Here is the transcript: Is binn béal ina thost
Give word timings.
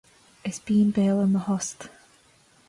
Is 0.49 0.57
binn 0.65 0.89
béal 0.95 1.19
ina 1.25 1.41
thost 1.45 1.79